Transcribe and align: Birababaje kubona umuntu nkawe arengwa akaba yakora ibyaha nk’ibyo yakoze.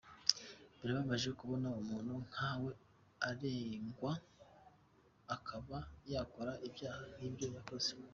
Birababaje 0.79 1.29
kubona 1.39 1.67
umuntu 1.81 2.13
nkawe 2.27 2.71
arengwa 3.29 4.13
akaba 5.35 5.77
yakora 6.13 6.51
ibyaha 6.67 7.03
nk’ibyo 7.15 7.47
yakoze. 7.55 7.89